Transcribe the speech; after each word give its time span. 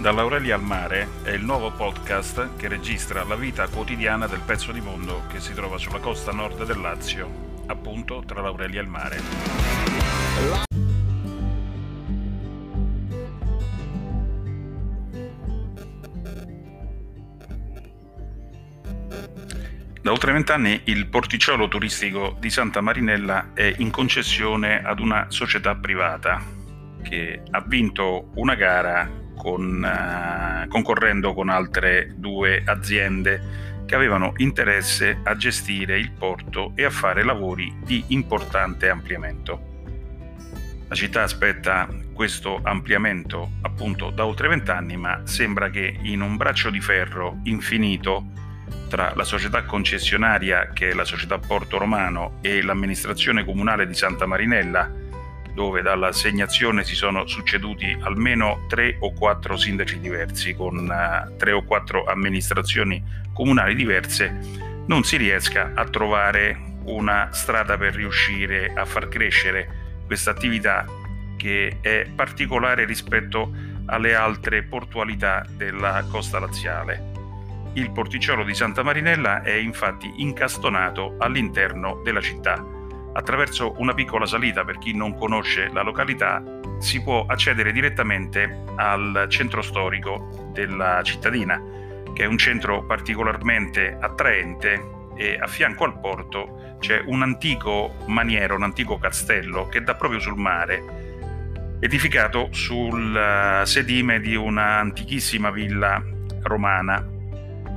Dall'Aurelia 0.00 0.54
al 0.54 0.62
mare 0.62 1.08
è 1.24 1.30
il 1.32 1.44
nuovo 1.44 1.72
podcast 1.72 2.56
che 2.56 2.68
registra 2.68 3.22
la 3.22 3.34
vita 3.34 3.68
quotidiana 3.68 4.26
del 4.26 4.40
pezzo 4.40 4.72
di 4.72 4.80
mondo 4.80 5.24
che 5.30 5.40
si 5.40 5.52
trova 5.52 5.76
sulla 5.76 5.98
costa 5.98 6.32
nord 6.32 6.64
del 6.64 6.80
Lazio, 6.80 7.64
appunto 7.66 8.22
tra 8.24 8.40
l'Aurelia 8.40 8.80
e 8.80 8.82
il 8.82 8.88
mare. 8.88 9.20
Da 20.00 20.10
oltre 20.10 20.32
vent'anni 20.32 20.80
il 20.84 21.08
porticciolo 21.08 21.68
turistico 21.68 22.38
di 22.40 22.48
Santa 22.48 22.80
Marinella 22.80 23.50
è 23.52 23.74
in 23.76 23.90
concessione 23.90 24.82
ad 24.82 24.98
una 24.98 25.26
società 25.28 25.74
privata 25.74 26.42
che 27.02 27.42
ha 27.50 27.60
vinto 27.60 28.30
una 28.36 28.54
gara 28.54 29.19
con, 29.40 29.82
uh, 29.82 30.68
concorrendo 30.68 31.32
con 31.32 31.48
altre 31.48 32.12
due 32.14 32.62
aziende 32.64 33.68
che 33.86 33.94
avevano 33.94 34.34
interesse 34.36 35.18
a 35.24 35.34
gestire 35.34 35.98
il 35.98 36.12
porto 36.12 36.72
e 36.74 36.84
a 36.84 36.90
fare 36.90 37.24
lavori 37.24 37.74
di 37.82 38.04
importante 38.08 38.90
ampliamento. 38.90 39.68
La 40.88 40.94
città 40.94 41.22
aspetta 41.22 41.88
questo 42.12 42.60
ampliamento 42.62 43.52
appunto 43.62 44.10
da 44.10 44.26
oltre 44.26 44.48
vent'anni, 44.48 44.96
ma 44.96 45.22
sembra 45.24 45.70
che 45.70 45.98
in 46.02 46.20
un 46.20 46.36
braccio 46.36 46.68
di 46.68 46.80
ferro 46.80 47.38
infinito 47.44 48.26
tra 48.88 49.12
la 49.14 49.24
società 49.24 49.64
concessionaria 49.64 50.70
che 50.74 50.90
è 50.90 50.92
la 50.92 51.04
società 51.04 51.38
Porto 51.38 51.78
Romano 51.78 52.38
e 52.42 52.62
l'amministrazione 52.62 53.44
comunale 53.44 53.86
di 53.86 53.94
Santa 53.94 54.26
Marinella, 54.26 55.08
dove 55.60 55.82
dall'assegnazione 55.82 56.84
si 56.84 56.94
sono 56.94 57.26
succeduti 57.26 57.94
almeno 58.00 58.64
tre 58.66 58.96
o 59.00 59.12
quattro 59.12 59.58
sindaci 59.58 60.00
diversi 60.00 60.54
con 60.54 60.88
uh, 60.88 61.36
tre 61.36 61.52
o 61.52 61.64
quattro 61.64 62.06
amministrazioni 62.06 63.04
comunali 63.34 63.74
diverse, 63.74 64.34
non 64.86 65.04
si 65.04 65.18
riesca 65.18 65.72
a 65.74 65.84
trovare 65.84 66.78
una 66.84 67.28
strada 67.32 67.76
per 67.76 67.94
riuscire 67.94 68.72
a 68.74 68.86
far 68.86 69.08
crescere 69.08 69.98
questa 70.06 70.30
attività 70.30 70.86
che 71.36 71.76
è 71.82 72.06
particolare 72.06 72.86
rispetto 72.86 73.52
alle 73.84 74.14
altre 74.14 74.62
portualità 74.62 75.44
della 75.46 76.06
costa 76.10 76.38
laziale. 76.38 77.10
Il 77.74 77.90
porticciolo 77.90 78.44
di 78.44 78.54
Santa 78.54 78.82
Marinella 78.82 79.42
è 79.42 79.52
infatti 79.52 80.10
incastonato 80.22 81.16
all'interno 81.18 82.00
della 82.02 82.22
città. 82.22 82.69
Attraverso 83.12 83.74
una 83.78 83.92
piccola 83.92 84.26
salita, 84.26 84.64
per 84.64 84.78
chi 84.78 84.94
non 84.94 85.16
conosce 85.16 85.68
la 85.72 85.82
località, 85.82 86.42
si 86.78 87.02
può 87.02 87.24
accedere 87.26 87.72
direttamente 87.72 88.64
al 88.76 89.26
centro 89.28 89.62
storico 89.62 90.50
della 90.52 91.00
cittadina, 91.02 91.60
che 92.14 92.22
è 92.22 92.26
un 92.26 92.38
centro 92.38 92.84
particolarmente 92.84 93.96
attraente 94.00 94.98
e 95.16 95.36
a 95.38 95.46
fianco 95.46 95.84
al 95.84 95.98
porto 96.00 96.76
c'è 96.78 97.02
un 97.04 97.22
antico 97.22 97.94
maniero, 98.06 98.54
un 98.54 98.62
antico 98.62 98.98
castello 98.98 99.66
che 99.68 99.82
dà 99.82 99.94
proprio 99.94 100.20
sul 100.20 100.36
mare, 100.36 101.78
edificato 101.80 102.48
sul 102.52 103.14
eh, 103.14 103.66
sedime 103.66 104.20
di 104.20 104.34
una 104.34 104.78
antichissima 104.78 105.50
villa 105.50 106.02
romana 106.42 107.09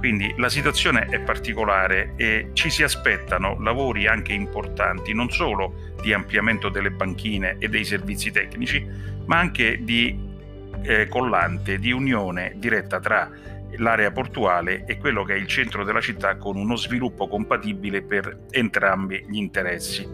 quindi 0.03 0.33
la 0.35 0.49
situazione 0.49 1.05
è 1.05 1.21
particolare 1.21 2.11
e 2.17 2.49
ci 2.51 2.69
si 2.69 2.83
aspettano 2.83 3.57
lavori 3.61 4.05
anche 4.05 4.33
importanti, 4.33 5.13
non 5.13 5.29
solo 5.29 5.93
di 6.01 6.11
ampliamento 6.11 6.67
delle 6.67 6.91
banchine 6.91 7.55
e 7.57 7.69
dei 7.69 7.85
servizi 7.85 8.29
tecnici, 8.29 8.85
ma 9.27 9.39
anche 9.39 9.81
di 9.81 10.13
eh, 10.81 11.07
collante, 11.07 11.79
di 11.79 11.93
unione 11.93 12.55
diretta 12.57 12.99
tra 12.99 13.31
l'area 13.77 14.11
portuale 14.11 14.83
e 14.83 14.97
quello 14.97 15.23
che 15.23 15.35
è 15.35 15.37
il 15.37 15.47
centro 15.47 15.85
della 15.85 16.01
città 16.01 16.35
con 16.35 16.57
uno 16.57 16.75
sviluppo 16.75 17.29
compatibile 17.29 18.01
per 18.01 18.39
entrambi 18.49 19.25
gli 19.29 19.37
interessi. 19.37 20.05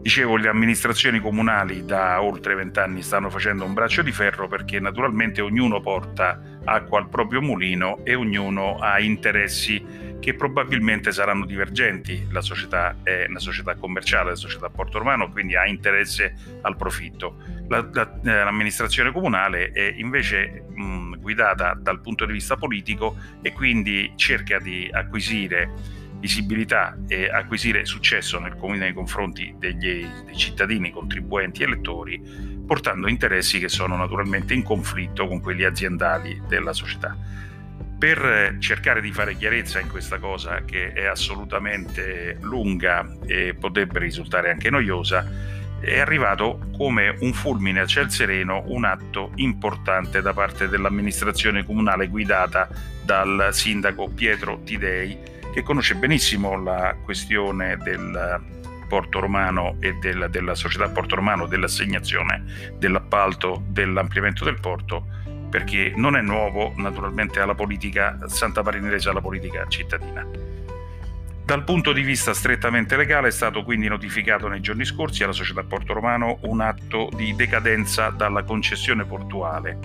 Dicevo, 0.00 0.36
le 0.36 0.48
amministrazioni 0.48 1.20
comunali 1.20 1.84
da 1.84 2.22
oltre 2.22 2.54
vent'anni 2.54 3.02
stanno 3.02 3.28
facendo 3.28 3.66
un 3.66 3.74
braccio 3.74 4.00
di 4.00 4.12
ferro 4.12 4.48
perché 4.48 4.80
naturalmente 4.80 5.42
ognuno 5.42 5.82
porta 5.82 6.55
acqua 6.66 6.98
al 6.98 7.08
proprio 7.08 7.40
mulino 7.40 8.04
e 8.04 8.14
ognuno 8.14 8.76
ha 8.78 9.00
interessi 9.00 10.04
che 10.20 10.34
probabilmente 10.34 11.12
saranno 11.12 11.46
divergenti. 11.46 12.26
La 12.30 12.40
società 12.40 12.96
è 13.02 13.26
una 13.28 13.38
società 13.38 13.76
commerciale, 13.76 14.30
la 14.30 14.36
società 14.36 14.68
Porto 14.68 14.98
Romano, 14.98 15.30
quindi 15.30 15.54
ha 15.54 15.66
interesse 15.66 16.34
al 16.62 16.76
profitto. 16.76 17.36
La, 17.68 17.88
la, 17.92 18.20
eh, 18.24 18.44
l'amministrazione 18.44 19.12
comunale 19.12 19.70
è 19.70 19.94
invece 19.96 20.64
mh, 20.74 21.20
guidata 21.20 21.78
dal 21.80 22.00
punto 22.00 22.24
di 22.26 22.32
vista 22.32 22.56
politico 22.56 23.16
e 23.40 23.52
quindi 23.52 24.12
cerca 24.16 24.58
di 24.58 24.88
acquisire 24.90 25.70
visibilità 26.18 26.96
e 27.06 27.28
acquisire 27.28 27.84
successo 27.84 28.40
nel 28.40 28.56
comune 28.56 28.78
nei 28.78 28.92
confronti 28.92 29.54
degli, 29.58 30.04
dei 30.24 30.36
cittadini, 30.36 30.90
contribuenti 30.90 31.62
elettori, 31.62 32.55
portando 32.66 33.08
interessi 33.08 33.58
che 33.58 33.68
sono 33.68 33.96
naturalmente 33.96 34.52
in 34.52 34.62
conflitto 34.62 35.26
con 35.28 35.40
quelli 35.40 35.64
aziendali 35.64 36.42
della 36.48 36.72
società. 36.72 37.16
Per 37.98 38.56
cercare 38.58 39.00
di 39.00 39.12
fare 39.12 39.36
chiarezza 39.36 39.80
in 39.80 39.88
questa 39.88 40.18
cosa 40.18 40.64
che 40.64 40.92
è 40.92 41.06
assolutamente 41.06 42.36
lunga 42.40 43.16
e 43.24 43.54
potrebbe 43.58 44.00
risultare 44.00 44.50
anche 44.50 44.68
noiosa, 44.68 45.54
è 45.80 45.98
arrivato 45.98 46.68
come 46.76 47.14
un 47.20 47.32
fulmine 47.32 47.80
a 47.80 47.86
ciel 47.86 48.10
sereno 48.10 48.64
un 48.66 48.84
atto 48.84 49.30
importante 49.36 50.20
da 50.20 50.32
parte 50.32 50.68
dell'amministrazione 50.68 51.64
comunale 51.64 52.08
guidata 52.08 52.68
dal 53.02 53.50
sindaco 53.52 54.08
Pietro 54.08 54.60
Tidei 54.64 55.16
che 55.52 55.62
conosce 55.62 55.94
benissimo 55.94 56.60
la 56.60 56.96
questione 57.02 57.78
del 57.82 58.54
Porto 58.88 59.20
Romano 59.20 59.76
e 59.80 59.94
del, 59.94 60.28
della 60.30 60.54
società 60.54 60.88
Porto 60.88 61.16
Romano, 61.16 61.46
dell'assegnazione 61.46 62.44
dell'appalto, 62.78 63.62
dell'ampliamento 63.68 64.44
del 64.44 64.60
porto, 64.60 65.06
perché 65.50 65.92
non 65.96 66.16
è 66.16 66.22
nuovo 66.22 66.72
naturalmente 66.76 67.40
alla 67.40 67.54
politica 67.54 68.18
santa 68.26 68.62
marinese, 68.62 69.08
alla 69.08 69.20
politica 69.20 69.66
cittadina. 69.68 70.26
Dal 71.46 71.62
punto 71.62 71.92
di 71.92 72.02
vista 72.02 72.34
strettamente 72.34 72.96
legale 72.96 73.28
è 73.28 73.30
stato 73.30 73.62
quindi 73.62 73.86
notificato 73.86 74.48
nei 74.48 74.60
giorni 74.60 74.84
scorsi 74.84 75.22
alla 75.22 75.32
società 75.32 75.62
Porto 75.62 75.92
Romano 75.92 76.38
un 76.42 76.60
atto 76.60 77.08
di 77.14 77.36
decadenza 77.36 78.10
dalla 78.10 78.42
concessione 78.42 79.04
portuale. 79.04 79.78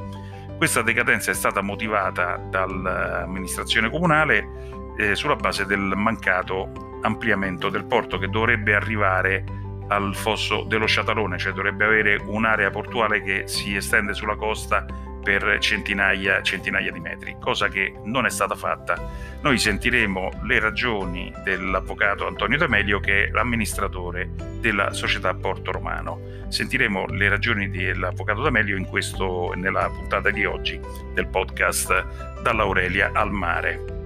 Questa 0.57 0.81
decadenza 0.81 1.29
è 1.29 1.35
stata 1.35 1.61
motivata 1.61 2.37
dall'amministrazione 2.37 3.91
comunale 3.91 4.93
eh, 4.97 5.15
sulla 5.15 5.35
base 5.35 5.65
del 5.67 5.93
mancato 5.95 6.90
ampliamento 7.01 7.69
del 7.69 7.85
porto 7.85 8.17
che 8.17 8.29
dovrebbe 8.29 8.73
arrivare 8.73 9.43
al 9.87 10.15
fosso 10.15 10.63
dello 10.63 10.87
Sciatalone, 10.87 11.37
cioè 11.37 11.51
dovrebbe 11.51 11.85
avere 11.85 12.21
un'area 12.25 12.69
portuale 12.69 13.21
che 13.21 13.43
si 13.47 13.75
estende 13.75 14.13
sulla 14.13 14.35
costa 14.35 14.85
per 15.21 15.57
centinaia, 15.59 16.41
centinaia 16.41 16.91
di 16.91 16.99
metri, 16.99 17.35
cosa 17.39 17.67
che 17.67 17.93
non 18.05 18.25
è 18.25 18.29
stata 18.29 18.55
fatta. 18.55 18.97
Noi 19.41 19.57
sentiremo 19.57 20.31
le 20.43 20.59
ragioni 20.59 21.31
dell'avvocato 21.43 22.27
Antonio 22.27 22.57
D'Amelio 22.57 22.99
che 22.99 23.25
è 23.25 23.29
l'amministratore 23.31 24.31
della 24.59 24.93
società 24.93 25.33
Porto 25.33 25.71
Romano. 25.71 26.19
Sentiremo 26.47 27.05
le 27.07 27.29
ragioni 27.29 27.69
dell'avvocato 27.69 28.41
D'Amelio 28.41 28.77
in 28.77 28.85
questo, 28.85 29.53
nella 29.55 29.89
puntata 29.89 30.29
di 30.31 30.45
oggi 30.45 30.79
del 31.13 31.27
podcast 31.27 32.41
Dall'Aurelia 32.41 33.11
al 33.13 33.31
mare. 33.31 34.00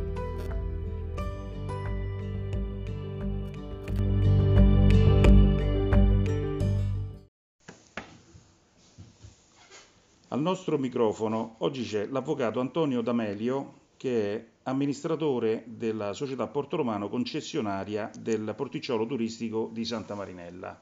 Al 10.36 10.42
nostro 10.42 10.78
microfono 10.78 11.56
oggi 11.60 11.86
c'è 11.86 12.08
l'avvocato 12.08 12.60
Antonio 12.60 13.00
D'Amelio 13.00 13.74
che 13.96 14.36
è 14.36 14.46
amministratore 14.64 15.64
della 15.66 16.12
società 16.12 16.46
Porto 16.48 16.76
Romano 16.76 17.08
concessionaria 17.08 18.12
del 18.20 18.54
porticciolo 18.54 19.06
turistico 19.06 19.70
di 19.72 19.86
Santa 19.86 20.14
Marinella. 20.14 20.78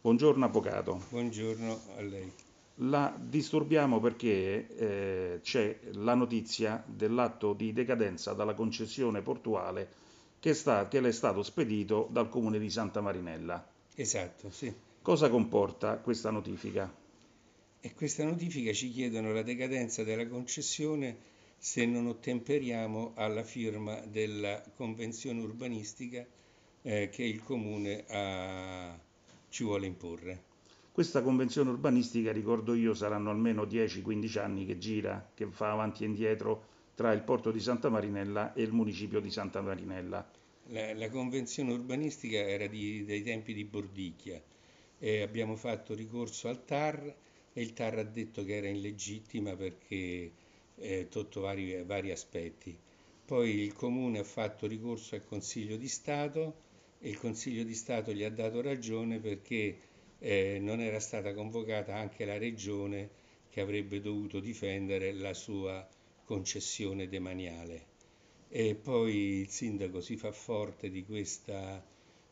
Buongiorno 0.00 0.44
avvocato. 0.44 1.02
Buongiorno 1.08 1.80
a 1.96 2.02
lei. 2.02 2.32
La 2.76 3.12
disturbiamo 3.18 3.98
perché 3.98 4.68
eh, 4.76 5.40
c'è 5.42 5.80
la 5.94 6.14
notizia 6.14 6.84
dell'atto 6.86 7.52
di 7.52 7.72
decadenza 7.72 8.32
dalla 8.32 8.54
concessione 8.54 9.22
portuale 9.22 9.88
che, 10.38 10.54
sta, 10.54 10.86
che 10.86 11.00
le 11.00 11.08
è 11.08 11.12
stato 11.12 11.42
spedito 11.42 12.06
dal 12.12 12.28
comune 12.28 12.60
di 12.60 12.70
Santa 12.70 13.00
Marinella. 13.00 13.66
Esatto, 13.92 14.50
sì. 14.52 14.72
Cosa 15.02 15.28
comporta 15.28 15.96
questa 15.96 16.30
notifica? 16.30 17.02
E 17.84 17.92
questa 17.92 18.24
notifica 18.24 18.72
ci 18.72 18.88
chiedono 18.88 19.34
la 19.34 19.42
decadenza 19.42 20.04
della 20.04 20.26
concessione 20.26 21.18
se 21.58 21.84
non 21.84 22.06
ottemperiamo 22.06 23.12
alla 23.14 23.42
firma 23.42 24.00
della 24.06 24.64
convenzione 24.74 25.42
urbanistica 25.42 26.24
eh, 26.80 27.10
che 27.10 27.24
il 27.24 27.42
comune 27.42 28.06
ha, 28.08 28.98
ci 29.50 29.64
vuole 29.64 29.84
imporre. 29.84 30.44
Questa 30.92 31.20
convenzione 31.20 31.68
urbanistica, 31.68 32.32
ricordo 32.32 32.72
io, 32.72 32.94
saranno 32.94 33.28
almeno 33.28 33.64
10-15 33.64 34.38
anni 34.38 34.64
che 34.64 34.78
gira, 34.78 35.30
che 35.34 35.46
fa 35.50 35.72
avanti 35.72 36.04
e 36.04 36.06
indietro 36.06 36.68
tra 36.94 37.12
il 37.12 37.20
porto 37.20 37.50
di 37.50 37.60
Santa 37.60 37.90
Marinella 37.90 38.54
e 38.54 38.62
il 38.62 38.72
municipio 38.72 39.20
di 39.20 39.30
Santa 39.30 39.60
Marinella. 39.60 40.26
La, 40.68 40.94
la 40.94 41.10
convenzione 41.10 41.74
urbanistica 41.74 42.38
era 42.38 42.66
di, 42.66 43.04
dei 43.04 43.22
tempi 43.22 43.52
di 43.52 43.64
Bordicchia. 43.64 44.40
E 44.98 45.20
abbiamo 45.20 45.54
fatto 45.54 45.92
ricorso 45.92 46.48
al 46.48 46.64
TAR 46.64 47.14
e 47.54 47.62
il 47.62 47.72
TAR 47.72 47.98
ha 47.98 48.02
detto 48.02 48.44
che 48.44 48.56
era 48.56 48.68
illegittima 48.68 49.54
perché 49.54 50.32
eh, 50.76 51.08
vari, 51.36 51.82
vari 51.84 52.10
aspetti. 52.10 52.76
Poi 53.24 53.60
il 53.60 53.72
Comune 53.72 54.18
ha 54.18 54.24
fatto 54.24 54.66
ricorso 54.66 55.14
al 55.14 55.24
Consiglio 55.24 55.76
di 55.76 55.88
Stato 55.88 56.62
e 57.00 57.08
il 57.08 57.18
Consiglio 57.18 57.62
di 57.62 57.74
Stato 57.74 58.12
gli 58.12 58.24
ha 58.24 58.30
dato 58.30 58.60
ragione 58.60 59.18
perché 59.20 59.78
eh, 60.18 60.58
non 60.60 60.80
era 60.80 60.98
stata 60.98 61.32
convocata 61.32 61.94
anche 61.94 62.24
la 62.24 62.38
Regione 62.38 63.22
che 63.48 63.60
avrebbe 63.60 64.00
dovuto 64.00 64.40
difendere 64.40 65.12
la 65.12 65.32
sua 65.32 65.88
concessione 66.24 67.08
demaniale. 67.08 67.92
E 68.48 68.74
poi 68.74 69.40
il 69.40 69.48
sindaco 69.48 70.00
si 70.00 70.16
fa 70.16 70.32
forte 70.32 70.90
di 70.90 71.04
questa 71.04 71.84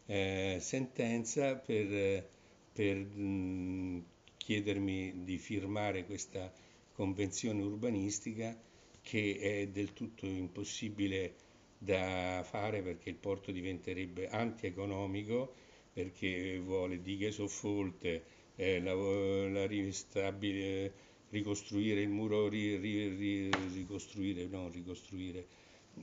eh, 0.07 0.59
sentenza 0.61 1.57
per, 1.57 2.29
per 2.73 2.97
mh, 2.97 4.05
chiedermi 4.43 5.25
di 5.25 5.39
firmare 5.39 6.05
questa 6.05 6.53
convenzione 6.93 7.63
urbanistica 7.63 8.57
che 9.01 9.39
è 9.41 9.67
del 9.69 9.93
tutto 9.93 10.27
impossibile 10.27 11.35
da 11.79 12.45
fare 12.49 12.83
perché 12.83 13.09
il 13.09 13.17
porto 13.17 13.51
diventerebbe 13.51 14.29
antieconomico 14.29 15.53
perché 15.93 16.59
vuole 16.59 17.03
dighe 17.03 17.31
soffolte, 17.31 18.25
eh, 18.57 18.81
la, 18.81 18.95
la 18.95 19.67
ristabile, 19.67 20.93
ricostruire 21.31 22.01
il 22.01 22.09
muro, 22.09 22.49
ri, 22.49 22.77
ri, 22.77 23.51
ricostruire, 23.75 24.47
no, 24.47 24.69
ricostruire, 24.69 25.47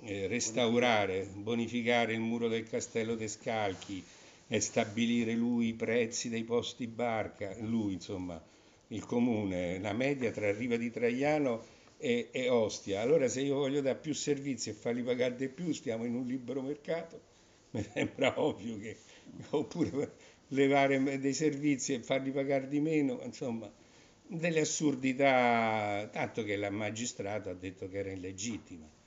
eh, 0.04 0.28
restaurare, 0.28 1.28
bonificare 1.34 2.14
il 2.14 2.20
muro 2.20 2.48
del 2.48 2.68
castello 2.68 3.16
De 3.16 3.28
e 4.52 4.60
stabilire 4.62 5.34
lui 5.36 5.68
i 5.68 5.74
prezzi 5.76 6.28
dei 6.28 6.44
posti 6.44 6.88
barca, 6.88 7.56
lui 7.60 7.94
insomma, 7.94 8.42
il 8.88 9.06
comune, 9.06 9.80
la 9.80 9.94
media 9.94 10.32
tra 10.32 10.52
Riva 10.52 10.76
di 10.76 10.90
Traiano 10.90 11.64
e, 11.98 12.30
e 12.32 12.50
Ostia. 12.50 13.02
Allora 13.02 13.28
se 13.28 13.42
io 13.42 13.56
voglio 13.56 13.82
dare 13.82 14.00
più 14.00 14.14
servizi 14.14 14.72
e 14.72 14.74
farli 14.74 15.04
pagare 15.04 15.36
di 15.36 15.50
più, 15.50 15.72
stiamo 15.72 16.04
in 16.04 16.16
un 16.16 16.26
libero 16.26 16.64
mercato, 16.64 17.22
mi 17.72 17.86
sembra 17.94 18.42
ovvio 18.42 18.80
che 18.80 18.98
oppure 19.52 20.14
levare 20.48 21.20
dei 21.20 21.34
servizi 21.34 21.94
e 21.94 22.02
farli 22.02 22.32
pagare 22.32 22.68
di 22.68 22.80
meno, 22.80 23.22
insomma, 23.24 23.72
delle 24.26 24.62
assurdità, 24.62 26.10
tanto 26.12 26.44
che 26.44 26.56
la 26.56 26.72
magistrato 26.72 27.52
ha 27.52 27.54
detto 27.54 27.88
che 27.88 28.00
era 28.00 28.10
illegittima. 28.10 28.98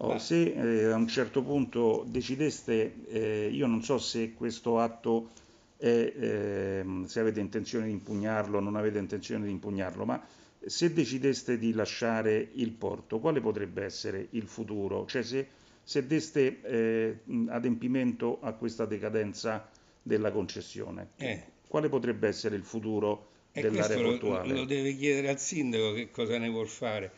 Oh, 0.00 0.18
se 0.18 0.52
eh, 0.52 0.84
a 0.84 0.96
un 0.96 1.08
certo 1.08 1.42
punto 1.42 2.04
decideste, 2.06 3.04
eh, 3.08 3.50
io 3.52 3.66
non 3.66 3.82
so 3.82 3.98
se 3.98 4.32
questo 4.32 4.78
atto 4.78 5.30
è, 5.76 5.86
eh, 5.86 6.84
se 7.04 7.20
avete 7.20 7.40
intenzione 7.40 7.86
di 7.86 7.92
impugnarlo 7.92 8.58
o 8.58 8.60
non 8.60 8.76
avete 8.76 8.98
intenzione 8.98 9.46
di 9.46 9.50
impugnarlo, 9.50 10.04
ma 10.04 10.24
se 10.64 10.92
decideste 10.92 11.58
di 11.58 11.72
lasciare 11.72 12.48
il 12.54 12.70
porto, 12.70 13.18
quale 13.18 13.40
potrebbe 13.40 13.84
essere 13.84 14.28
il 14.30 14.46
futuro? 14.46 15.04
Cioè 15.06 15.22
se 15.22 15.48
se 15.88 16.06
deste 16.06 16.60
eh, 16.64 17.18
adempimento 17.46 18.40
a 18.42 18.52
questa 18.52 18.84
decadenza 18.84 19.70
della 20.02 20.30
concessione. 20.30 21.12
Eh. 21.16 21.42
Quale 21.66 21.88
potrebbe 21.88 22.28
essere 22.28 22.56
il 22.56 22.62
futuro 22.62 23.30
dell'area 23.52 23.98
portuale? 23.98 24.48
Lo, 24.48 24.54
lo 24.58 24.64
deve 24.66 24.94
chiedere 24.94 25.30
al 25.30 25.40
sindaco 25.40 25.94
che 25.94 26.10
cosa 26.10 26.36
ne 26.36 26.50
vuol 26.50 26.68
fare. 26.68 27.10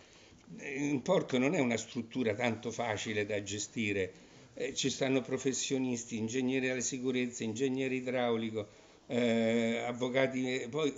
Un 0.58 1.00
porto 1.02 1.38
non 1.38 1.54
è 1.54 1.60
una 1.60 1.76
struttura 1.76 2.34
tanto 2.34 2.70
facile 2.70 3.24
da 3.24 3.42
gestire. 3.42 4.12
Eh, 4.54 4.74
ci 4.74 4.90
stanno 4.90 5.20
professionisti, 5.20 6.16
ingegneri 6.16 6.68
alla 6.68 6.80
sicurezza, 6.80 7.44
ingegnere 7.44 7.94
idraulico, 7.94 8.66
eh, 9.06 9.82
avvocati, 9.86 10.66
poi, 10.68 10.92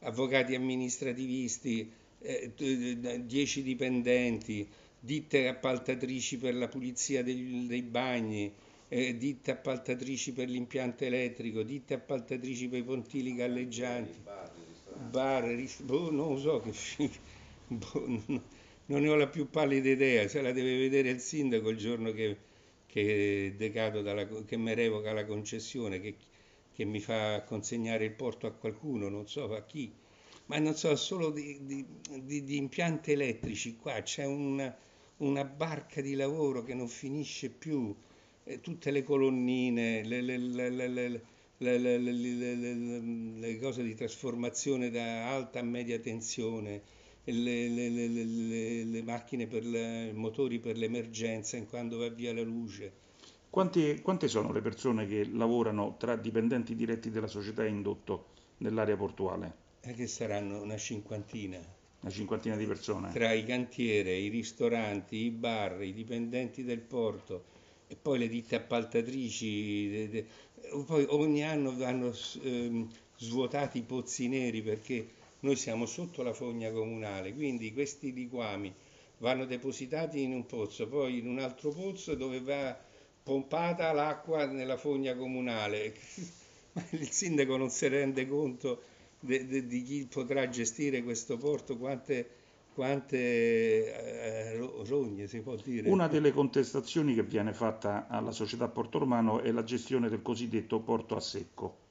avvocati 0.00 0.54
amministrativisti, 0.54 1.90
10 2.20 3.60
eh, 3.60 3.62
dipendenti 3.62 4.68
ditte 5.00 5.48
appaltatrici 5.48 6.38
per 6.38 6.54
la 6.54 6.68
pulizia 6.68 7.22
dei, 7.22 7.66
dei 7.66 7.82
bagni, 7.82 8.52
eh, 8.88 9.16
ditte 9.16 9.52
appaltatrici 9.52 10.32
per 10.32 10.48
l'impianto 10.48 11.04
elettrico, 11.04 11.62
ditte 11.62 11.94
appaltatrici 11.94 12.68
per 12.68 12.80
i 12.80 12.84
pontili 12.84 13.34
galleggianti, 13.34 14.18
bar, 15.10 15.44
rist- 15.44 15.82
boh, 15.82 16.10
non 16.10 16.34
lo 16.34 16.38
so 16.38 16.60
che 16.60 16.72
boh, 17.68 18.04
non, 18.06 18.42
non 18.88 19.00
ne 19.00 19.08
ho 19.08 19.14
la 19.14 19.28
più 19.28 19.48
pallida 19.48 19.88
idea, 19.88 20.28
se 20.28 20.42
la 20.42 20.52
deve 20.52 20.76
vedere 20.76 21.10
il 21.10 21.20
sindaco 21.20 21.70
il 21.70 21.78
giorno 21.78 22.12
che, 22.12 22.36
che, 22.86 23.54
dalla, 24.02 24.26
che 24.44 24.56
mi 24.56 24.74
revoca 24.74 25.12
la 25.12 25.24
concessione, 25.24 26.00
che, 26.00 26.16
che 26.72 26.84
mi 26.84 27.00
fa 27.00 27.42
consegnare 27.42 28.04
il 28.04 28.12
porto 28.12 28.46
a 28.46 28.52
qualcuno, 28.52 29.08
non 29.08 29.26
so 29.26 29.54
a 29.54 29.62
chi 29.62 29.92
ma 30.48 30.58
non 30.58 30.74
so, 30.74 30.94
solo 30.96 31.30
di, 31.30 31.58
di, 31.62 31.84
di, 32.22 32.44
di 32.44 32.56
impianti 32.56 33.12
elettrici 33.12 33.76
qua 33.76 34.00
c'è 34.02 34.24
una, 34.24 34.74
una 35.18 35.44
barca 35.44 36.00
di 36.00 36.14
lavoro 36.14 36.62
che 36.62 36.74
non 36.74 36.88
finisce 36.88 37.50
più, 37.50 37.94
eh, 38.44 38.60
tutte 38.60 38.90
le 38.90 39.02
colonnine, 39.02 40.02
le, 40.04 40.22
le, 40.22 40.38
le, 40.38 41.22
le, 43.36 43.58
cose 43.58 43.82
di 43.82 43.94
trasformazione 43.94 44.90
da 44.90 45.30
alta 45.30 45.58
a 45.58 45.62
media 45.62 45.98
tensione, 45.98 46.82
le, 47.32 49.02
macchine 49.02 49.46
per 49.46 49.64
i 49.64 50.12
motori 50.12 50.58
per 50.58 50.76
l'emergenza 50.76 51.56
in 51.56 51.66
quando 51.66 51.98
va 51.98 52.08
via 52.08 52.32
la 52.32 52.42
luce. 52.42 53.06
Quanti, 53.50 54.00
quante 54.00 54.28
sono 54.28 54.52
le 54.52 54.60
persone 54.60 55.06
che 55.06 55.24
lavorano 55.24 55.96
tra 55.98 56.16
dipendenti 56.16 56.74
diretti 56.74 57.10
della 57.10 57.26
società 57.26 57.64
indotto 57.64 58.26
nell'area 58.58 58.96
portuale? 58.96 59.66
Eh, 59.80 59.94
che 59.94 60.06
saranno 60.06 60.62
una 60.62 60.76
cinquantina 60.76 61.76
una 62.00 62.12
cinquantina 62.12 62.56
di 62.56 62.66
persone. 62.66 63.10
Tra 63.12 63.32
i 63.32 63.44
cantieri, 63.44 64.22
i 64.22 64.28
ristoranti, 64.28 65.16
i 65.16 65.30
bar, 65.30 65.82
i 65.82 65.92
dipendenti 65.92 66.62
del 66.62 66.80
porto 66.80 67.44
e 67.88 67.96
poi 67.96 68.18
le 68.18 68.28
ditte 68.28 68.54
appaltatrici. 68.54 69.88
De, 69.88 70.08
de, 70.08 70.26
poi 70.86 71.06
ogni 71.08 71.44
anno 71.44 71.76
vanno 71.76 72.12
eh, 72.42 72.86
svuotati 73.16 73.78
i 73.78 73.82
pozzi 73.82 74.28
neri 74.28 74.62
perché 74.62 75.08
noi 75.40 75.56
siamo 75.56 75.86
sotto 75.86 76.22
la 76.22 76.32
fogna 76.32 76.70
comunale, 76.70 77.32
quindi 77.34 77.72
questi 77.72 78.12
liquami 78.12 78.74
vanno 79.18 79.44
depositati 79.44 80.22
in 80.22 80.32
un 80.32 80.46
pozzo, 80.46 80.88
poi 80.88 81.18
in 81.18 81.28
un 81.28 81.38
altro 81.38 81.70
pozzo 81.70 82.14
dove 82.14 82.40
va 82.40 82.76
pompata 83.22 83.92
l'acqua 83.92 84.46
nella 84.46 84.76
fogna 84.76 85.14
comunale. 85.14 85.94
Il 86.90 87.10
sindaco 87.10 87.56
non 87.56 87.70
si 87.70 87.88
rende 87.88 88.28
conto 88.28 88.82
de, 89.20 89.46
de, 89.46 89.66
di 89.66 89.82
chi 89.82 90.06
potrà 90.10 90.48
gestire 90.48 91.02
questo 91.02 91.36
porto, 91.36 91.76
quante, 91.76 92.28
quante 92.72 93.16
eh, 93.16 94.56
rogne 94.84 95.26
si 95.26 95.40
può 95.40 95.56
dire. 95.56 95.90
Una 95.90 96.08
delle 96.08 96.32
contestazioni 96.32 97.14
che 97.14 97.24
viene 97.24 97.52
fatta 97.52 98.06
alla 98.08 98.32
società 98.32 98.68
Porto 98.68 98.98
Romano 98.98 99.40
è 99.40 99.50
la 99.50 99.64
gestione 99.64 100.08
del 100.08 100.22
cosiddetto 100.22 100.80
porto 100.80 101.16
a 101.16 101.20
secco. 101.20 101.86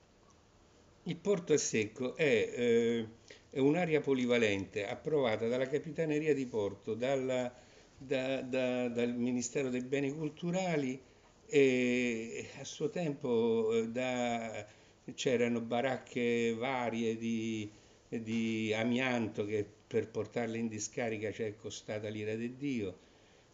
Il 1.07 1.15
porto 1.15 1.53
a 1.53 1.57
secco 1.57 2.17
è, 2.17 2.25
eh, 2.25 3.07
è 3.49 3.59
un'area 3.59 4.01
polivalente 4.01 4.85
approvata 4.85 5.47
dalla 5.47 5.65
Capitaneria 5.65 6.33
di 6.33 6.45
Porto, 6.45 6.95
dalla, 6.95 7.49
da, 7.97 8.41
da, 8.41 8.89
dal 8.89 9.15
Ministero 9.15 9.69
dei 9.69 9.83
Beni 9.83 10.11
Culturali 10.11 11.01
e 11.45 12.49
a 12.59 12.65
suo 12.65 12.89
tempo 12.89 13.71
eh, 13.71 13.87
da 13.87 14.67
c'erano 15.13 15.61
baracche 15.61 16.53
varie 16.53 17.15
di, 17.15 17.71
di 18.09 18.73
amianto 18.73 19.45
che 19.45 19.65
per 19.87 20.09
portarle 20.09 20.57
in 20.57 20.67
discarica 20.67 21.31
ci 21.31 21.43
è 21.43 21.55
costata 21.55 22.09
l'ira 22.09 22.35
di 22.35 22.57
Dio. 22.57 22.97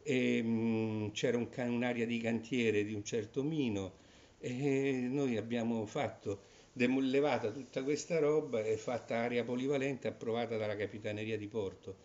E 0.02 0.42
mh, 0.42 0.48
mm, 0.48 1.10
c'era 1.12 1.38
un, 1.38 1.48
un'area 1.56 2.08
di 2.08 2.18
cantiere 2.18 2.84
di 2.84 2.96
un 2.96 3.04
certo 3.04 3.44
mino 3.44 4.02
e 4.40 5.08
noi 5.08 5.38
abbiamo 5.38 5.86
fatto 5.86 6.52
levata 6.74 7.52
tutta 7.52 7.84
questa 7.84 8.20
roba 8.20 8.64
e 8.64 8.78
fatta 8.78 9.18
area 9.18 9.44
polivalente 9.44 10.08
approvata 10.08 10.58
dalla 10.58 10.76
Capitaneria 10.76 11.38
di 11.38 11.48
Porto. 11.48 11.96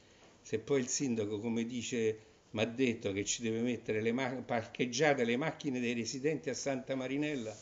Se 0.42 0.58
poi 0.58 0.80
il 0.80 0.88
sindaco, 0.88 1.38
come 1.38 1.64
dice, 1.64 2.18
mi 2.50 2.62
ha 2.62 2.66
detto 2.66 3.12
che 3.12 3.24
ci 3.24 3.42
deve 3.42 3.60
mettere 3.60 4.00
le 4.00 4.12
ma- 4.12 4.30
parcheggiate 4.30 5.24
le 5.24 5.36
macchine 5.36 5.80
dei 5.80 5.94
residenti 5.94 6.50
a 6.50 6.54
Santa 6.54 6.94
Marinella, 6.94 7.54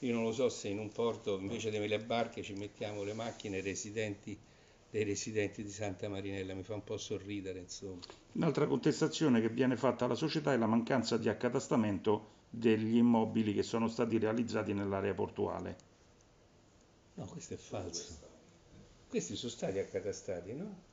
io 0.00 0.12
non 0.12 0.24
lo 0.24 0.32
so 0.32 0.48
se 0.48 0.68
in 0.68 0.78
un 0.78 0.90
porto 0.92 1.38
invece 1.38 1.70
delle 1.70 1.98
barche 1.98 2.42
ci 2.42 2.52
mettiamo 2.52 3.02
le 3.02 3.14
macchine 3.14 3.60
residenti, 3.60 4.38
dei 4.90 5.04
residenti 5.04 5.62
di 5.62 5.70
Santa 5.70 6.08
Marinella, 6.08 6.54
mi 6.54 6.62
fa 6.62 6.74
un 6.74 6.84
po' 6.84 6.96
sorridere 6.96 7.58
insomma. 7.58 8.00
Un'altra 8.32 8.66
contestazione 8.66 9.40
che 9.40 9.48
viene 9.48 9.76
fatta 9.76 10.04
alla 10.04 10.14
società 10.14 10.52
è 10.52 10.56
la 10.56 10.66
mancanza 10.66 11.16
di 11.16 11.28
accatastamento 11.28 12.34
degli 12.50 12.96
immobili 12.96 13.52
che 13.54 13.62
sono 13.62 13.88
stati 13.88 14.18
realizzati 14.18 14.72
nell'area 14.72 15.14
portuale. 15.14 15.85
No, 17.16 17.24
questo 17.26 17.54
è 17.54 17.56
falso. 17.56 18.04
Questi 19.08 19.36
sono 19.36 19.50
stati 19.50 19.78
accatastati, 19.78 20.52
no? 20.52 20.84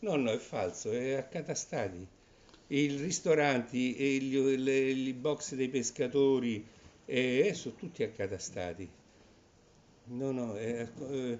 No, 0.00 0.16
no, 0.16 0.30
è 0.30 0.38
falso, 0.38 0.90
è 0.90 1.14
accatastati. 1.14 2.06
I 2.68 2.86
ristoranti, 2.96 3.96
e 3.96 4.18
gli, 4.18 4.36
le, 4.56 4.90
i 4.90 5.12
box 5.12 5.54
dei 5.54 5.68
pescatori, 5.68 6.66
eh, 7.06 7.52
sono 7.54 7.74
tutti 7.76 8.02
accatastati. 8.02 8.88
No, 10.06 10.30
no, 10.32 10.54
è, 10.54 10.86
è, 10.86 11.38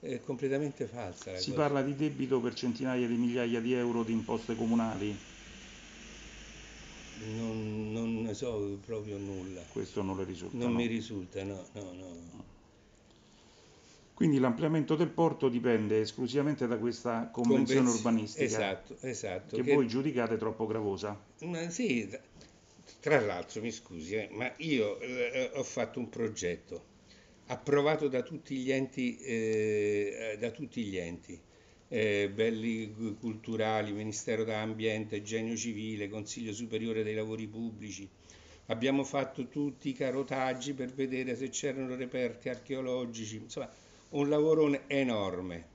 è 0.00 0.20
completamente 0.20 0.86
falsa. 0.86 1.36
si 1.36 1.50
cosa. 1.50 1.62
parla 1.62 1.82
di 1.82 1.94
debito 1.94 2.40
per 2.40 2.54
centinaia 2.54 3.06
di 3.06 3.14
migliaia 3.14 3.60
di 3.60 3.72
euro 3.72 4.02
di 4.02 4.12
imposte 4.12 4.56
comunali? 4.56 5.16
Non, 7.36 7.92
non 7.92 8.22
ne 8.22 8.34
so 8.34 8.78
proprio 8.84 9.18
nulla. 9.18 9.62
Questo 9.70 10.02
non 10.02 10.16
le 10.16 10.24
risulta. 10.24 10.56
Non 10.56 10.72
no? 10.72 10.76
mi 10.78 10.86
risulta, 10.86 11.44
no, 11.44 11.64
no, 11.74 11.92
no. 11.92 12.58
Quindi 14.20 14.38
l'ampliamento 14.38 14.96
del 14.96 15.08
porto 15.08 15.48
dipende 15.48 16.02
esclusivamente 16.02 16.66
da 16.66 16.76
questa 16.76 17.30
convenzione 17.32 17.86
Convenz- 17.86 18.04
urbanistica 18.04 18.44
Esatto, 18.44 18.96
esatto. 19.00 19.56
che, 19.56 19.72
voi 19.72 19.88
giudicate 19.88 20.36
troppo 20.36 20.66
gravosa. 20.66 21.18
Ma 21.44 21.70
sì, 21.70 22.06
tra- 23.00 23.18
l'altro, 23.18 23.62
mi 23.62 23.70
scusi, 23.70 24.16
eh, 24.16 24.28
ma 24.32 24.52
io 24.58 25.00
eh, 25.00 25.52
ho 25.54 25.62
fatto 25.62 26.00
un 26.00 26.10
progetto 26.10 26.84
approvato 27.46 28.08
da 28.08 28.20
tutti 28.20 28.56
gli 28.56 28.70
enti, 28.70 29.16
eh, 29.20 30.36
da 30.38 30.50
tutti 30.50 30.82
gli 30.84 30.98
enti 30.98 31.40
eh, 31.88 32.30
belli 32.30 33.16
culturali, 33.18 33.90
Ministero 33.92 34.44
dell'Ambiente, 34.44 35.22
Genio 35.22 35.56
Civile, 35.56 36.10
Consiglio 36.10 36.52
Superiore 36.52 37.02
dei 37.02 37.14
Lavori 37.14 37.46
Pubblici. 37.46 38.06
Abbiamo 38.66 39.02
fatto 39.02 39.48
tutti 39.48 39.88
i 39.88 39.94
carotaggi 39.94 40.74
per 40.74 40.92
vedere 40.92 41.34
se 41.36 41.48
c'erano 41.48 41.94
reperti 41.94 42.50
archeologici, 42.50 43.36
insomma, 43.36 43.88
un 44.10 44.28
lavorone 44.28 44.82
enorme. 44.86 45.66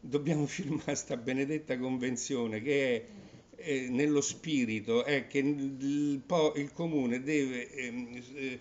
Dobbiamo 0.00 0.46
firmare 0.46 0.94
sta 0.94 1.16
benedetta 1.16 1.78
convenzione 1.78 2.62
che 2.62 2.96
è 2.96 3.04
eh, 3.60 3.88
nello 3.90 4.20
spirito 4.20 5.04
è 5.04 5.26
che 5.26 5.38
il, 5.38 6.22
il 6.54 6.72
comune 6.72 7.22
deve 7.22 7.68
eh, 7.72 8.60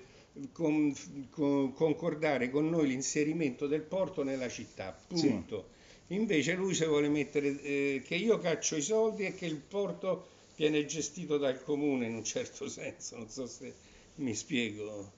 con- 0.52 0.94
con- 1.30 1.74
concordare 1.74 2.50
con 2.50 2.70
noi 2.70 2.88
l'inserimento 2.88 3.68
del 3.68 3.82
porto 3.82 4.24
nella 4.24 4.50
città, 4.50 4.98
Sì. 5.14 5.28
punto. 5.28 5.70
Invece 6.08 6.54
lui 6.54 6.74
si 6.74 6.86
vuole 6.86 7.10
mettere 7.10 7.62
eh, 7.62 8.02
che 8.06 8.16
io 8.16 8.40
caccio 8.40 8.76
i 8.78 8.82
soldi 8.82 9.26
e 9.26 9.36
che 9.36 9.46
il 9.46 9.58
porto 9.58 10.28
viene 10.56 10.86
gestito 10.86 11.38
dal 11.38 11.62
comune 11.64 12.06
in 12.08 12.16
un 12.16 12.24
certo 12.24 12.68
senso, 12.70 13.18
non 13.18 13.30
so 13.30 13.46
se 13.46 13.74
mi 14.16 14.34
spiego. 14.34 15.12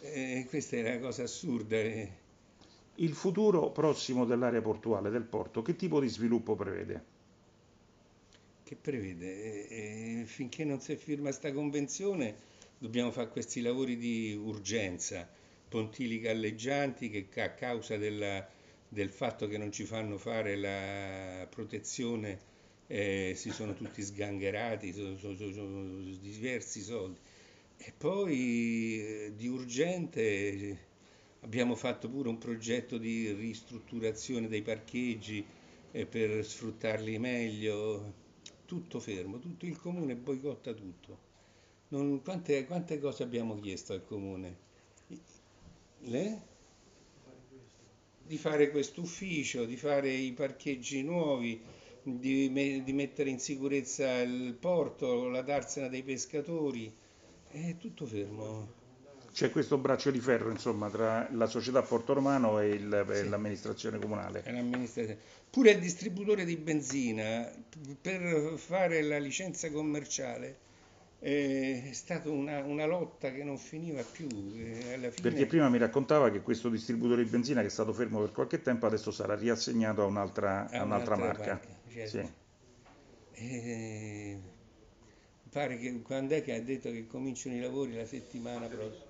Eh, 0.00 0.46
questa 0.48 0.76
è 0.76 0.80
una 0.80 0.98
cosa 0.98 1.22
assurda. 1.24 1.76
Il 2.98 3.14
futuro 3.14 3.72
prossimo 3.72 4.24
dell'area 4.24 4.60
portuale 4.60 5.08
del 5.08 5.24
porto, 5.24 5.62
che 5.62 5.74
tipo 5.74 6.00
di 6.00 6.08
sviluppo 6.08 6.54
prevede? 6.54 7.04
che 8.62 8.76
prevede? 8.76 9.68
Eh, 9.68 10.24
finché 10.26 10.64
non 10.64 10.80
si 10.80 10.94
firma 10.96 11.32
sta 11.32 11.52
convenzione 11.52 12.36
dobbiamo 12.78 13.10
fare 13.10 13.28
questi 13.30 13.60
lavori 13.62 13.96
di 13.96 14.34
urgenza, 14.40 15.28
pontili 15.68 16.20
galleggianti 16.20 17.10
che 17.10 17.42
a 17.42 17.50
causa 17.54 17.96
della- 17.96 18.46
del 18.88 19.10
fatto 19.10 19.48
che 19.48 19.58
non 19.58 19.72
ci 19.72 19.84
fanno 19.84 20.16
fare 20.18 20.56
la 20.56 21.46
protezione 21.48 22.38
eh, 22.90 23.32
si 23.36 23.50
sono 23.50 23.74
tutti 23.74 24.02
sgangherati, 24.02 24.92
sono, 24.92 25.16
sono- 25.18 25.36
sono- 25.52 26.00
diversi 26.20 26.80
soldi. 26.82 27.18
E 27.76 27.92
poi 27.96 29.00
eh, 29.00 29.32
di 29.36 29.46
urgente 29.48 30.87
abbiamo 31.40 31.74
fatto 31.74 32.08
pure 32.08 32.28
un 32.28 32.38
progetto 32.38 32.98
di 32.98 33.32
ristrutturazione 33.32 34.48
dei 34.48 34.62
parcheggi 34.62 35.44
eh, 35.92 36.06
per 36.06 36.44
sfruttarli 36.44 37.18
meglio. 37.18 38.26
Tutto 38.64 39.00
fermo, 39.00 39.38
tutto 39.38 39.64
il 39.66 39.78
comune 39.78 40.14
boicotta 40.14 40.72
tutto. 40.74 41.18
Non- 41.88 42.22
quante, 42.22 42.66
quante 42.66 42.98
cose 43.00 43.22
abbiamo 43.22 43.58
chiesto 43.60 43.92
al 43.94 44.04
comune? 44.04 44.56
Le? 46.00 46.40
Di 48.22 48.36
fare 48.38 48.70
questo 48.70 49.00
ufficio, 49.00 49.64
di 49.64 49.76
fare 49.76 50.10
i 50.12 50.32
parcheggi 50.32 51.02
nuovi, 51.02 51.60
di, 52.02 52.48
me- 52.50 52.82
di 52.84 52.92
mettere 52.92 53.30
in 53.30 53.38
sicurezza 53.40 54.20
il 54.20 54.54
porto, 54.54 55.28
la 55.28 55.42
darsena 55.42 55.88
dei 55.88 56.02
pescatori. 56.02 56.92
È 57.48 57.76
tutto 57.78 58.06
fermo. 58.06 58.68
C'è 59.38 59.52
questo 59.52 59.78
braccio 59.78 60.10
di 60.10 60.18
ferro, 60.18 60.50
insomma, 60.50 60.90
tra 60.90 61.28
la 61.30 61.46
società 61.46 61.80
Porto 61.82 62.12
Romano 62.12 62.58
e, 62.58 62.70
il- 62.70 62.92
e 63.08 63.14
Sì. 63.14 63.28
l'amministrazione 63.28 63.96
comunale. 64.00 64.42
Pure 65.48 65.70
il 65.70 65.78
distributore 65.78 66.44
di 66.44 66.56
benzina, 66.56 67.48
per 68.02 68.54
fare 68.56 69.00
la 69.02 69.18
licenza 69.18 69.70
commerciale, 69.70 70.56
eh, 71.20 71.84
è 71.88 71.92
stata 71.92 72.28
una, 72.30 72.64
una 72.64 72.84
lotta 72.84 73.30
che 73.30 73.44
non 73.44 73.58
finiva 73.58 74.02
più. 74.02 74.26
eh, 74.56 74.94
alla 74.94 75.10
fine 75.12 75.28
Perché 75.30 75.46
prima 75.46 75.68
mi 75.68 75.78
raccontava 75.78 76.30
che 76.32 76.40
questo 76.42 76.68
distributore 76.68 77.22
di 77.22 77.30
benzina 77.30 77.60
che 77.60 77.68
è 77.68 77.70
stato 77.70 77.92
fermo 77.92 78.18
per 78.18 78.32
qualche 78.32 78.60
tempo 78.60 78.86
adesso 78.86 79.12
sarà 79.12 79.36
riassegnato 79.36 80.02
a 80.02 80.06
un'altra, 80.06 80.68
a 80.68 80.80
a 80.80 80.82
un'altra 80.82 81.14
un'altra 81.14 81.16
marca. 81.16 81.60
banca, 81.60 81.68
certo. 81.92 82.10
Sì. 82.10 82.32
Eh, 83.34 84.36
pare 85.50 85.78
che 85.78 86.00
quando 86.02 86.34
è 86.34 86.42
che 86.42 86.54
ha 86.54 86.60
detto 86.60 86.90
che 86.90 87.06
cominciano 87.06 87.56
i 87.56 87.60
lavori 87.60 87.94
la 87.94 88.06
settimana 88.06 88.66
prossima? 88.68 89.06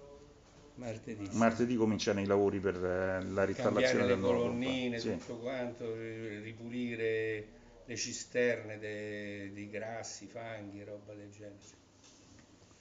Martedì. 0.79 1.29
Martedì 1.33 1.75
cominciano 1.77 2.21
i 2.21 2.27
lavori 2.27 2.61
per 2.61 2.77
eh, 2.77 3.25
la 3.25 3.45
ristallazione 3.45 3.55
cambiare 3.55 3.99
le 3.99 4.07
del 4.07 4.19
nuovo 4.19 4.39
colonnine, 4.43 4.99
Sì. 5.01 5.11
tutto 5.19 5.39
quanto, 5.39 5.95
ripulire 5.95 7.47
le 7.85 7.97
cisterne 7.97 8.79
de- 8.79 9.51
di 9.53 9.69
grassi, 9.69 10.27
fanghi, 10.27 10.83
roba 10.85 11.15
del 11.15 11.31
genere. 11.31 11.77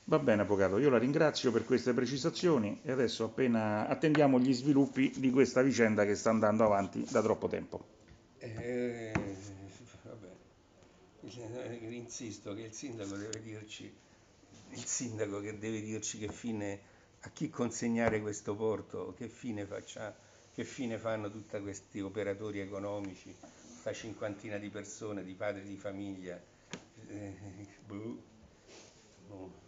Va 0.05 0.17
bene, 0.19 0.41
Avvocato, 0.41 0.79
io 0.79 0.89
la 0.89 0.97
ringrazio 0.97 1.51
per 1.51 1.63
queste 1.63 1.93
precisazioni 1.93 2.79
e 2.83 2.91
adesso 2.91 3.25
appena 3.25 3.87
attendiamo 3.87 4.39
gli 4.39 4.53
sviluppi 4.53 5.11
di 5.17 5.29
questa 5.29 5.61
vicenda 5.61 6.03
che 6.03 6.15
sta 6.15 6.31
andando 6.31 6.63
avanti 6.65 7.05
da 7.09 7.21
troppo 7.21 7.47
tempo. 7.47 7.85
Vabbè. 10.03 10.37
Eh, 11.21 11.87
Insisto 11.89 12.53
che 12.53 12.61
il 12.63 12.73
sindaco 12.73 13.15
deve 13.15 13.41
dirci, 13.41 13.91
il 14.71 14.85
sindaco 14.85 15.41
che 15.41 15.57
deve 15.57 15.81
dirci 15.81 16.17
che 16.19 16.29
fine, 16.29 16.79
a 17.21 17.29
chi 17.29 17.49
consegnare 17.49 18.21
questo 18.21 18.55
porto, 18.55 19.13
che 19.17 19.27
fine 19.27 19.65
faccia, 19.65 20.15
che 20.53 20.63
fine 20.63 20.97
fanno 20.97 21.29
tutti 21.29 21.59
questi 21.59 21.99
operatori 22.01 22.59
economici, 22.59 23.35
sta 23.79 23.93
cinquantina 23.93 24.57
di 24.57 24.69
persone, 24.69 25.23
di 25.23 25.33
padri 25.33 25.63
di 25.63 25.77
famiglia. 25.77 26.41
Eh, 27.07 27.35
boh. 27.85 29.65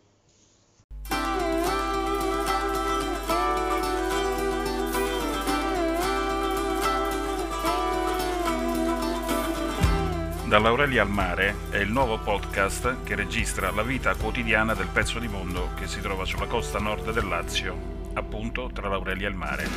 Dall'Aurelia 10.50 11.04
al 11.04 11.10
mare 11.12 11.56
è 11.70 11.78
il 11.78 11.92
nuovo 11.92 12.18
podcast 12.18 13.04
che 13.04 13.14
registra 13.14 13.70
la 13.70 13.84
vita 13.84 14.16
quotidiana 14.16 14.74
del 14.74 14.88
pezzo 14.88 15.20
di 15.20 15.28
mondo 15.28 15.70
che 15.76 15.86
si 15.86 16.02
trova 16.02 16.26
sulla 16.26 16.48
costa 16.48 16.80
nord 16.80 17.12
del 17.12 17.28
Lazio, 17.28 17.78
appunto 18.16 18.72
tra 18.74 18.90
l'Aurelia 18.90 19.28
e 19.28 19.30
il 19.30 19.36
mare. 19.36 19.68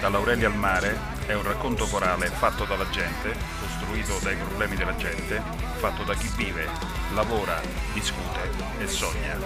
Dall'Aurelia 0.00 0.48
al 0.48 0.56
mare 0.56 0.98
è 1.24 1.34
un 1.34 1.44
racconto 1.44 1.86
corale 1.86 2.26
fatto 2.26 2.64
dalla 2.64 2.88
gente, 2.90 3.32
costruito 3.60 4.18
dai 4.24 4.34
problemi 4.34 4.74
della 4.74 4.96
gente, 4.96 5.40
fatto 5.76 6.02
da 6.02 6.14
chi 6.14 6.28
vive, 6.34 6.66
lavora, 7.14 7.60
discute 7.92 8.40
e 8.80 8.88
sogna. 8.88 9.36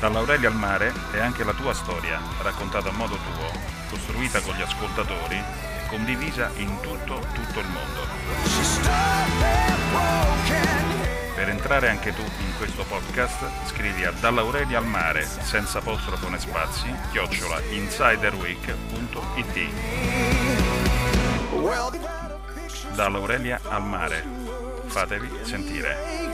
Dall'Aurelia 0.00 0.48
al 0.48 0.56
mare 0.56 0.92
è 1.12 1.20
anche 1.20 1.44
la 1.44 1.54
tua 1.54 1.72
storia, 1.72 2.20
raccontata 2.42 2.88
a 2.88 2.92
modo 2.92 3.14
tuo, 3.14 3.60
costruita 3.90 4.40
con 4.40 4.56
gli 4.56 4.62
ascoltatori 4.62 5.74
condivisa 5.86 6.50
in 6.56 6.78
tutto, 6.80 7.24
tutto 7.32 7.60
il 7.60 7.66
mondo. 7.66 8.04
Per 11.34 11.48
entrare 11.48 11.88
anche 11.88 12.14
tu 12.14 12.20
in 12.22 12.56
questo 12.56 12.84
podcast, 12.84 13.66
scrivi 13.66 14.04
a 14.04 14.12
Dall'Aurelia 14.12 14.78
al 14.78 14.86
mare, 14.86 15.24
senza 15.24 15.78
apostrofo 15.78 16.28
né 16.28 16.38
spazi, 16.38 16.94
chiocciola 17.10 17.60
insiderweek.it. 17.70 19.70
Dall'Aurelia 22.94 23.60
al 23.68 23.82
mare, 23.82 24.24
fatevi 24.86 25.28
sentire. 25.42 26.30